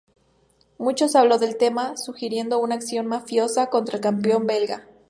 [0.79, 4.87] Mucho se habló del tema, sugiriendo una acción mafiosa contra el campeón belga.